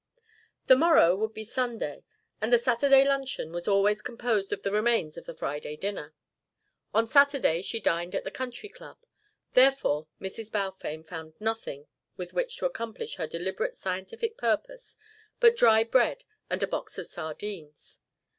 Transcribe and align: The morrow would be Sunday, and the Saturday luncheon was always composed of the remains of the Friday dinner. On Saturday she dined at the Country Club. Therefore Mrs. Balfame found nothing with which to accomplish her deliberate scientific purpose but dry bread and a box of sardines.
The 0.65 0.75
morrow 0.75 1.15
would 1.15 1.31
be 1.35 1.43
Sunday, 1.43 2.03
and 2.41 2.51
the 2.51 2.57
Saturday 2.57 3.07
luncheon 3.07 3.51
was 3.51 3.67
always 3.67 4.01
composed 4.01 4.51
of 4.51 4.63
the 4.63 4.71
remains 4.71 5.15
of 5.15 5.27
the 5.27 5.35
Friday 5.35 5.75
dinner. 5.77 6.15
On 6.91 7.05
Saturday 7.05 7.61
she 7.61 7.79
dined 7.79 8.15
at 8.15 8.23
the 8.23 8.31
Country 8.31 8.67
Club. 8.67 8.97
Therefore 9.53 10.07
Mrs. 10.19 10.51
Balfame 10.51 11.03
found 11.03 11.35
nothing 11.39 11.85
with 12.17 12.33
which 12.33 12.57
to 12.57 12.65
accomplish 12.65 13.17
her 13.17 13.27
deliberate 13.27 13.75
scientific 13.75 14.39
purpose 14.39 14.97
but 15.39 15.55
dry 15.55 15.83
bread 15.83 16.23
and 16.49 16.63
a 16.63 16.67
box 16.67 16.97
of 16.97 17.05
sardines. 17.05 17.99